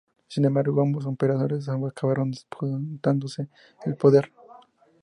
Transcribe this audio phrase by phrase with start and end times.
[0.27, 3.49] Sin embargo, ambos emperadores acabaron disputándose
[3.85, 4.31] el poder.